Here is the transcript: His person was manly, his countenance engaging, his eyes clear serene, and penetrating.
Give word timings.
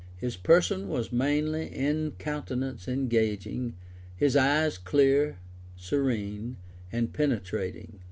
His 0.17 0.35
person 0.35 0.87
was 0.87 1.11
manly, 1.11 1.67
his 1.67 2.13
countenance 2.17 2.87
engaging, 2.87 3.75
his 4.17 4.35
eyes 4.35 4.79
clear 4.79 5.37
serene, 5.77 6.57
and 6.91 7.13
penetrating. 7.13 7.99